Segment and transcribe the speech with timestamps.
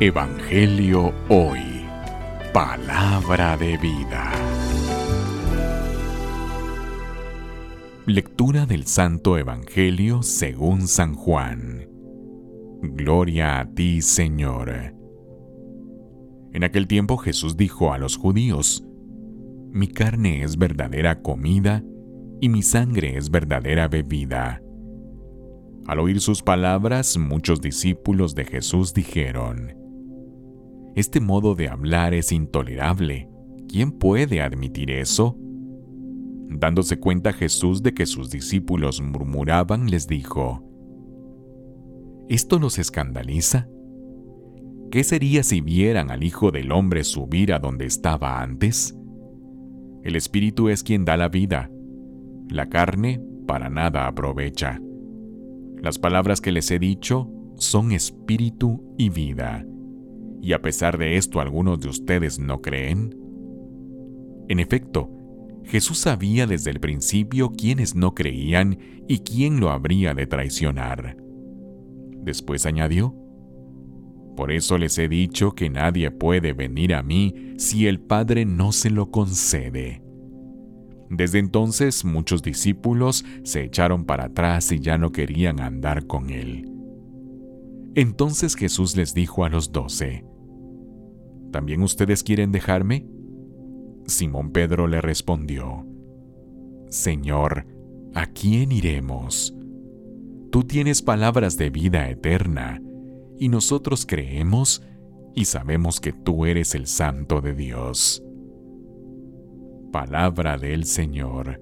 [0.00, 1.60] Evangelio Hoy.
[2.52, 4.32] Palabra de vida.
[8.06, 11.88] Lectura del Santo Evangelio según San Juan.
[12.82, 14.94] Gloria a ti, Señor.
[16.52, 18.84] En aquel tiempo Jesús dijo a los judíos,
[19.70, 21.84] Mi carne es verdadera comida
[22.40, 24.60] y mi sangre es verdadera bebida.
[25.86, 29.81] Al oír sus palabras, muchos discípulos de Jesús dijeron,
[30.94, 33.28] Este modo de hablar es intolerable.
[33.68, 35.38] ¿Quién puede admitir eso?
[36.48, 40.68] Dándose cuenta Jesús de que sus discípulos murmuraban, les dijo,
[42.28, 43.68] ¿Esto los escandaliza?
[44.90, 48.94] ¿Qué sería si vieran al Hijo del Hombre subir a donde estaba antes?
[50.02, 51.70] El Espíritu es quien da la vida,
[52.50, 54.80] la carne para nada aprovecha.
[55.80, 59.64] Las palabras que les he dicho son espíritu y vida.
[60.42, 63.16] Y a pesar de esto algunos de ustedes no creen.
[64.48, 65.08] En efecto,
[65.64, 71.16] Jesús sabía desde el principio quiénes no creían y quién lo habría de traicionar.
[72.24, 73.14] Después añadió,
[74.36, 78.72] Por eso les he dicho que nadie puede venir a mí si el Padre no
[78.72, 80.02] se lo concede.
[81.08, 86.68] Desde entonces muchos discípulos se echaron para atrás y ya no querían andar con él.
[87.94, 90.24] Entonces Jesús les dijo a los doce,
[91.52, 93.06] ¿También ustedes quieren dejarme?
[94.06, 95.86] Simón Pedro le respondió,
[96.88, 97.66] Señor,
[98.14, 99.54] ¿a quién iremos?
[100.50, 102.82] Tú tienes palabras de vida eterna,
[103.38, 104.82] y nosotros creemos
[105.34, 108.22] y sabemos que tú eres el Santo de Dios.
[109.92, 111.60] Palabra del Señor.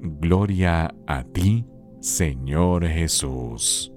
[0.00, 1.66] Gloria a ti,
[2.00, 3.92] Señor Jesús.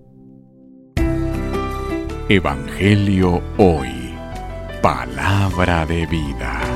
[2.27, 4.00] Evangelio hoy.
[4.81, 6.70] Palabra de vida.